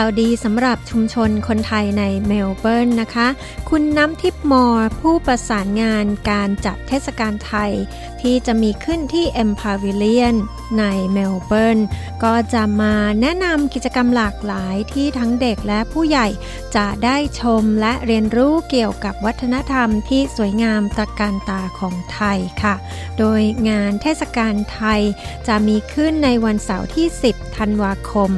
[0.00, 3.28] ข่าวดีสำหรับชุมชนคนไทยในเมลเบิร์นนะคะ
[3.70, 7.72] คุณน้ำทิพมอร์ผู้ประสานงานการจัดเทศกาลไทย
[8.20, 10.34] ที่จะมีขึ้นที่ e m p a v i l i o n
[10.78, 11.78] ในเมลเบิร์น
[12.24, 16.28] ก็จะมาแนะนำกิจกรรมหลากหลายที่ทั้งเด็กและผู้ใหญ่
[16.76, 22.74] จะได้ชมและเรียนรู้เกี่ยวกับวัฒนธรรมที่สวยงามตระการตาของไทยค่ะ
[23.18, 25.02] โดยงานเทศกาลไทย
[25.48, 28.30] จะมีขึ้นในวันเสาร์ที่ 10 ธันวาคม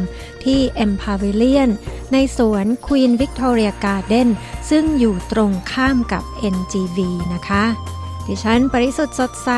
[0.48, 1.70] ที่ e m p a v i l i o n
[2.12, 4.28] ในสวน Queen Victoria Garden
[4.70, 6.24] ซึ่งอยู่ตรงข้ามกับ
[6.54, 6.98] NGV
[7.34, 7.64] นะคะ
[8.26, 9.50] ดิฉันปริสุทธ์สดใส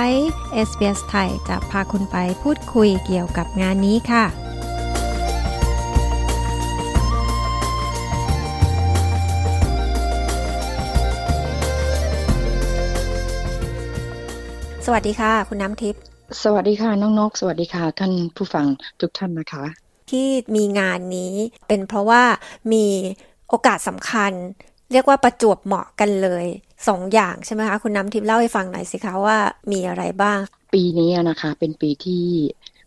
[0.69, 4.25] SBS ไทยจะพาคุณไปพูดคุยเกี่ยวกับงานนี้ค่ะ
[14.87, 16.03] สวัสดีค่ะ คุณน้ำทิพย์
[16.43, 18.67] สวัสดีค่ะ น้องนก สวัสดีค่ะ ท่านผู้ฟัง
[19.01, 21.35] ทุกท่านนะคะ ที่มีงานนี้
[21.69, 22.23] เป็นเพราะว่า
[22.73, 22.87] มี
[23.49, 24.33] โอกาสสำคัญ
[24.93, 26.47] เรียกว่าประจวบเหมาะกันเลย
[26.89, 29.37] สองอย่างใช่ไหมคะ คุณน้ำทิพย์เล่าให้ฟังหน่อยสิคะว่า
[29.73, 30.39] มีอะไรบ้าง
[30.75, 32.25] ปีนี้นะคะ เป็นปีที่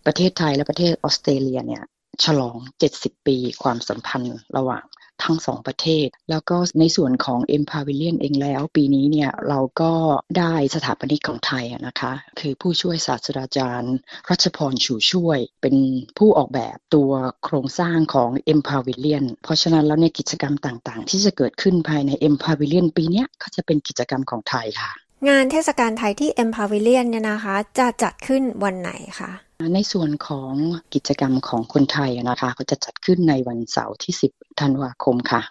[0.06, 1.84] ประเทศไทยและประเทศออสเตรเลียเนี่ย
[2.24, 2.58] ฉลอง
[2.92, 4.84] 70 ปีความสัมพันธ์ระหว่าง
[5.26, 9.94] ทั้งสองประเทศ แล้วก็ในส่วนของ e m p a v i l i o n เองแล้ว ปีนี้เนี่ยเราก็
[10.38, 13.96] ได้สถาปนิกของไทยนะคะ คือผู้ช่วยศาสตราจารย์
[14.30, 15.76] รัชพรชูช่วย เป็น
[16.18, 17.12] ผู้ออกแบบตัว
[17.44, 22.46] โครงสร้างของ e m p a v i l i o n เพราะฉะนั้นแล้วในกิจกรรมต่างๆ ที่จะเกิดขึ้นภายใน e m p
[22.52, 24.92] a v i l i o n ปีนี้ก็จะเป็นกิจกรรมของไทยค่ะ
[25.30, 29.32] งานเทศกาลไทยที่ e m p a v i l i o n เนี่ยนะคะ จะจัดขึ้นวันไหนคะ
[29.76, 30.54] ในส่วนของ
[30.94, 35.42] กิจกรรมของคนไทยนะคะก็จะจัดขึ้นในวันเสาร์ที่ 10 ธันวาคมค่ะ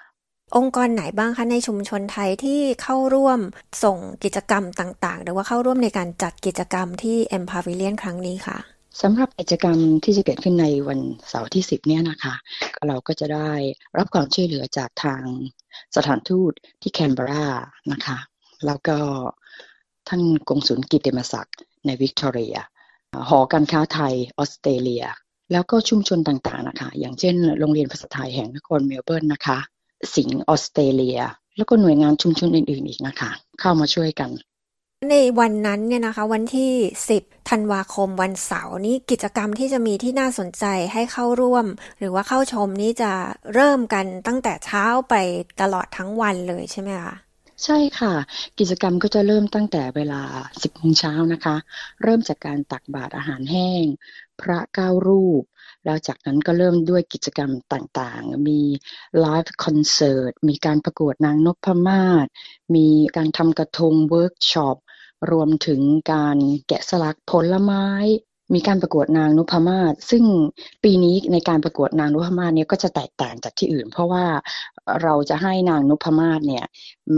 [0.56, 3.41] องค์กรไหนบ้างคะในชุมชนไทยที่เข้าร่วม
[3.85, 8.58] ส่งกิจกรรมต่างๆ หรือว่าเข้าร่วมในการจัดกิจกรรมที่ e m p a v i l i o n ครั้งนี้ค่ะ
[9.02, 12.35] สำหรับกิจกรรมที่จะเกิดขึ้นในวันเสาร์ที่ 10 เนี่ยนะคะ
[12.86, 13.51] เราก็จะได้
[13.98, 15.23] รับความช่วยเหลือจากทาง
[15.96, 16.52] สถานทูต
[16.83, 17.46] ที่แคนเบรา
[17.92, 18.19] นะคะ
[18.67, 18.98] แล้วก็
[20.08, 22.57] ท่านกงสุลกิติมศักดิ์ในวิกตอเรีย
[23.29, 25.05] หอการค้าไทยออสเตรเลีย
[25.52, 29.58] แล้วก็ชุมชนต่างๆนะคะ อย่างเช่น โรงเรียนภาษาไทยแห่งนครเมลเบิร์นนะคะ
[30.14, 31.20] สิงห์ออสเตรเลีย
[31.57, 33.30] แล้วก็หน่วยงานชุมชนอื่นๆอีกนะคะ
[33.61, 34.30] เข้ามาช่วยกัน
[35.11, 36.73] ในวันนั้นเนี่ยนะคะวันที่
[37.14, 41.67] 10 ธันวาคมวันเสาร์นี้กิจกรรมที่จะมีที่น่าสนใจให้เข้าร่วม
[41.98, 43.13] หรือว่าเข้าชมนี้จะ
[43.55, 45.14] เริ่มกันตั้งแต่เช้าไป
[45.61, 47.14] ตลอดทั้งวันเลยใช่ไหมคะ
[47.64, 48.14] ใช่ค่ะ
[48.58, 50.23] กิจกรรมก็จะเริ่มตั้งแต่เวลา
[50.62, 51.56] 10โมงเช้านะคะ
[52.02, 53.84] เริ่มจากการตักบาตรอาหารแห้ง
[54.40, 55.42] พระเก้ารูป
[55.84, 58.61] แล้วจากนั้นก็เริ่มด้วยกิจกรรมต่างๆ มี
[59.20, 62.27] ไลฟ์คอนเสิร์ต มีการประกวดนางนพมาศ
[62.74, 64.77] มีการทำกระทงเวิร์กช็อป
[65.30, 65.80] รวมถึง
[66.12, 67.86] การแกะสลักผลไม้
[68.55, 70.25] มีการประกวดนางนพมาศซึ่ง
[70.85, 74.25] ปีนี้ในการประกวดนางนพมาศเนี่ยก็จะแตกต่างจากที่อื่น เพราะว่า
[75.03, 76.64] เราจะให้นางนพมาศเนี่ย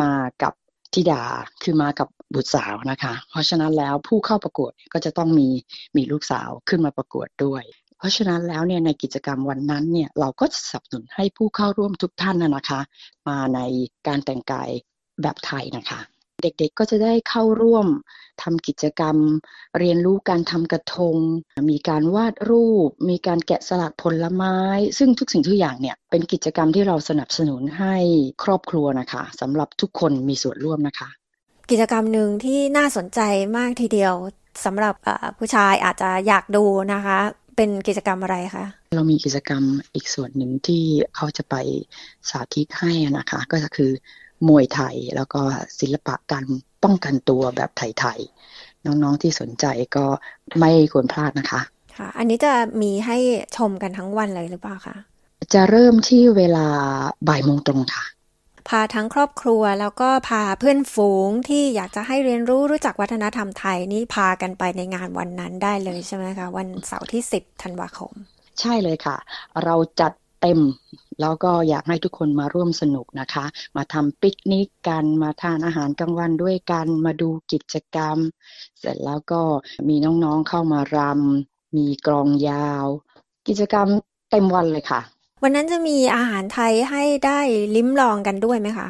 [0.01, 0.53] มากับ
[0.95, 1.23] ธิดา
[1.63, 5.49] คือมากับบุตรสาวนะคะ เพราะฉะนั้นแล้วผู้เข้าประกวดก็จะต้องมี
[5.97, 7.63] มีลูกสาวขึ้นมาประกวดด้วย
[7.99, 12.81] เพราะฉะนั้นแล้วเนี่ยในกิจกรรมวันนั้นเนี่ยเราก็จะสนับสนุนให้ผู้เข้าร่วมทุกท่านนะคะ
[13.29, 13.61] มาใน
[14.07, 14.71] การแต่งกาย
[15.23, 16.01] แบบไทยนะคะ
[16.45, 17.87] เด็กๆก็จะได้เข้าร่วม
[18.43, 19.17] ทำกิจกรรม
[19.79, 21.17] เรียนรู้การทำกระทง
[21.71, 24.57] มีการวาดรูป มีการแกะสลักผลไม้
[24.99, 27.97] ซึ่งทุกสิ่งทุกอย่างเนี่ยเป็นกิจกรรมที่เราสนับสนุนให้
[28.43, 31.09] ครอบครัวนะคะสำหรับทุกคนมีส่วนร่วมนะคะ
[31.71, 33.21] กิจกรรมหนึ่งที่น่าสนใจ
[33.57, 34.15] มากทีเดียว
[34.65, 34.95] สำหรับ
[35.39, 37.19] ผู้ชายอาจจะอยากดูนะคะ
[37.57, 39.63] เป็นกิจกรรมอะไรคะเรามีกิจกรรม
[39.95, 40.83] อีกส่วนหนึ่งที่
[41.17, 41.57] เขาจะไป
[42.31, 43.91] สาธิตให้นะคะ ก็คือ
[44.49, 45.41] มวยไทย แล้วก็
[45.81, 46.45] ศิลปะการ
[46.83, 49.67] ป้องกันตัวแบบไทยๆน้องๆที่สนใจ
[49.97, 50.07] ก็
[50.61, 51.61] ไม่ควรพลาดนะคะ
[51.97, 52.53] ค่ะ อันนี้จะ
[52.83, 53.19] มีให้
[53.57, 54.97] ชมกันทั้งวันเลยหรือเปล่าคะ
[55.55, 56.67] จะเริ่มที่เวลา
[57.29, 58.05] บ่ายโมงตรงค่ะ
[58.69, 68.13] พาทั้งครอบครัวแล้วก็พาเพื่อนฝูงที่อยากจะให้เรียนรู้รู้จักวัฒนธรรมไทยนี่พากันไปในงานวันนั้นได้เลยใช่ไหมคะ วันเสาร์ที่ 10 ธันวาคม
[68.61, 69.17] ใช่เลยค่ะ
[69.65, 70.13] เราจัด
[70.47, 70.63] เต็ม
[71.21, 73.45] แล้วก็อยากให้ทุกคนมาร่วมสนุกนะคะ
[73.77, 78.17] มาทำปิกนิกกันมาทานอาหารกลางวันด้วยกัน มาดูกิจกรรม
[78.81, 79.41] เสร็จแล้วก็
[79.89, 82.87] มีน้องๆเข้ามารำมีกรองยาว
[83.49, 83.87] กิจกรรม
[84.31, 85.01] เต็มวันเลยค่ะ
[85.43, 87.41] วันนั้นจะมีอาหารไทยให้ได้
[87.77, 88.89] ลิ้มลองกันด้วยไหมคะ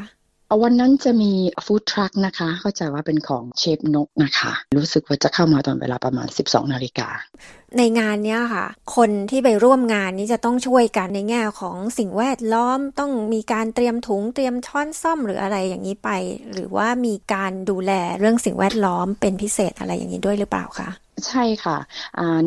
[0.63, 1.33] วันนั้นจะมี
[1.67, 7.09] ฟู้ดทรัคนะคะ เข้าใจว่าเป็นของเชฟนกนะคะ รู้สึกว่าจะเข้ามาตอนเวลาประมาณ 12นาฬิกา
[7.79, 8.67] ในงานเนี้ยค่ะ
[8.97, 16.11] คนที่ไปร่วมงานนี้จะต้องช่วยกันในแง่ของสิ่งแวดล้อมต้องมีการเตรียมถุงเตรียมช้อนซ่อมหรืออะไรอย่างนี้ไป
[16.53, 20.89] หรือว่ามีการดูแลเรื่องสิ่งแวดล้อมเป็นพิเศษอะไรอย่างนี้ด้วยหรือเปล่าคะ
[21.27, 21.79] ใช่ค่ะ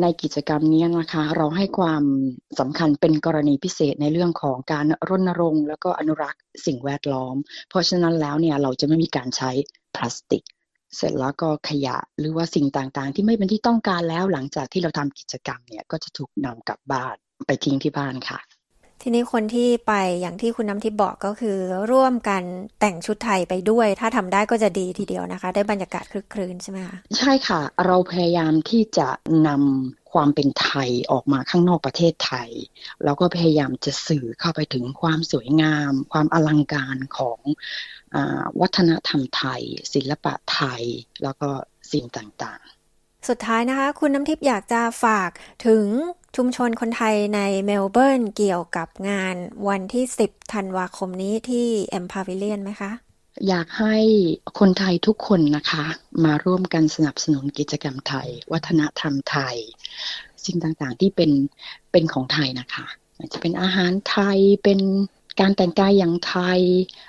[0.02, 2.02] ในกิจกรรมนี้นะคะ เราให้ความ
[2.58, 7.36] สำคัญเป็นกรณีพิเศษในเรื่องของการรณรงค์ แล้วก็อนุรักษ์สิ่งแวดล้อม
[7.68, 9.50] เพราะฉะนั้นแล้วเนี่ยเราจะไม่มีการใช้
[9.94, 10.44] พลาสติก
[10.96, 17.16] เสร็จแล้วก็ขยะหรือว่าสิ่งต่างๆ ที่ไม่เป็นที่ต้องการแล้วหลังจากที่เราทำกิจกรรมเนี่ยก็จะถูกนำกลับบ้าน
[17.46, 18.38] ไปทิ้งที่บ้านค่ะ
[19.10, 21.58] ทีนี้คนที่ไปอย่างที่คุณน้ำทิพย์บอกก็คือ
[21.90, 22.42] ร่วมกัน
[22.80, 29.08] แต่งชุดไทยไปด้วย ถ้าทำได้ก็จะดีทีเดียวนะคะ ได้บรรยากาศคลึกครื้นใช่ไหมคะใช่ค่ะ เราพยายามที่จะ
[29.46, 32.50] นำความเป็นไทยออกมาข้างนอกประเทศไทย
[33.04, 37.40] แล้วก็พยายามจะสื่อเข้าไปถึงความสวยงาม ความอลังการของ
[38.14, 38.16] อ
[38.60, 39.62] วัฒนธรรมไทย
[39.94, 40.82] ศิลปะไทย
[41.22, 41.48] แล้วก็
[41.92, 42.78] สิ่งต่างๆ
[43.28, 45.30] สุดท้ายนะคะ คุณน้ำทิพย์อยากจะฝาก
[45.66, 45.86] ถึง
[46.36, 49.36] ชุมชนคนไทยในเมลเบิร์นเกี่ยวกับงาน
[49.68, 52.90] วันที่ 10 ธันวาคมนี้ที่แอมพาวิเลียนไหมคะ
[53.48, 53.96] อยากให้
[54.58, 55.84] คนไทยทุกคนนะคะ
[56.24, 59.56] มาร่วมกันสนับสนุนกิจกรรมไทย วัฒนธรรมไทย
[60.44, 61.30] สิ่งต่างๆที่เป็น
[61.92, 62.86] เป็นของไทยนะคะ
[63.32, 64.80] จะเป็นอาหารไทยเป็น
[65.40, 66.60] การแต่งกายอย่างไทย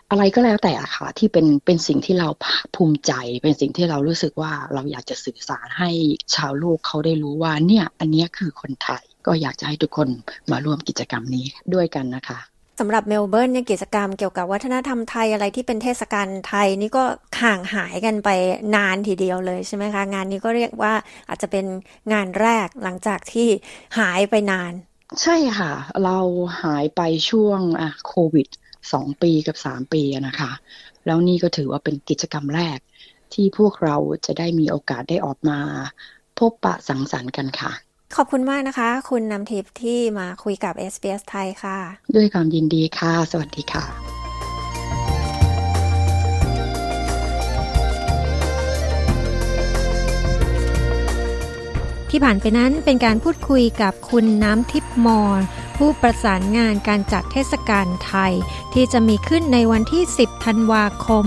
[0.10, 2.28] อะไรก็แล้วแต่อะค่ะ ที่เป็นเป็นสิ่งที่เรา
[2.76, 3.12] ภูมิใจ
[3.44, 5.90] เป็นสิ่งที่เรารู้สึกว่าเราอยากจะสื่อสารให้
[6.36, 10.10] ชาวโลกเขาได้รู้ว่าเนี่ย อันนี้คือคนไทย ก็อยากจะให้ทุกคน
[10.52, 12.40] มาร่วมกิจกรรมนี้ด้วยกันนะคะ
[12.80, 17.04] สำหรับเมลเบิร์นเนี่ยกิจกรรมเกี่ยวกับวัฒนธรรมไทยอะไรที่เป็นเทศกาลไทยนี่ก็
[17.42, 18.30] ห่างหายกันไป
[18.76, 20.94] นานทีเดียวเลยใช่ไหมคะ งานนี้ก็เรียกว่า
[21.30, 21.66] อาจจะเป็น
[22.14, 23.48] งานแรกหลังจากที่
[24.00, 24.72] หายไปนาน
[25.22, 25.72] ใช่ค่ะ
[26.04, 26.20] เรา
[26.62, 28.48] หายไปช่วงอะโควิด
[28.94, 30.52] สองปีกับสามปีนะคะ
[31.06, 32.80] แล้วนี่ก็ถือว่าเป็นกิจกรรมแรก
[33.34, 35.60] ที่พวกเราจะได้มีโอกาสได้ออกมา
[36.38, 37.72] พบปะสังสรรค์กันค่ะ
[38.16, 41.78] ขอบคุณมากนะคะ คุณนำทิพย์ที่มาคุยกับ SBS ไทยค่ะ
[42.16, 44.09] ด้วยความยินดีค่ะ สวัสดีค่ะ
[52.10, 55.22] ที่ผ่านไปนั้นเป็นการพูดคุยกับคุณน้ำทิพย์มอ
[55.78, 58.34] ผู้ประสานงานการจัดเทศกาลไทย
[58.74, 61.26] ที่จะมีขึ้นในวันที่ 10 ธันวาคม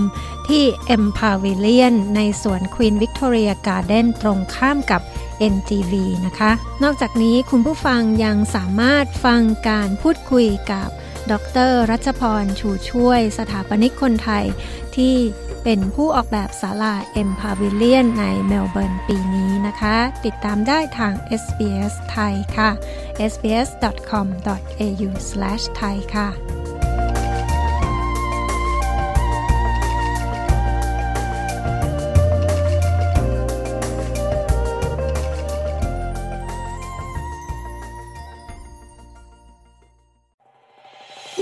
[0.49, 0.63] ที่
[1.01, 5.01] M Pavilion ในสวน Queen Victoria Garden ตรงข้ามกับ
[5.53, 5.93] NTV
[6.25, 6.51] นะคะ
[6.83, 10.89] นอกจากนี้คุณผู้ฟังยังสามารถฟังการพูดคุยกับ
[11.31, 11.33] ด
[11.69, 14.45] ร รัชพร ชูช่วย สถาปนิกคนไทย
[14.95, 15.15] ที่
[15.63, 22.69] เป็นผู้ออกแบบศาลาเอ็มพาวิเลียนในเมลเบิร์นปีนี้นะคะ ติดตามได้ทาง SBS ไทยค่ะ
[23.31, 26.62] sbs.com.au/thai ค่ะ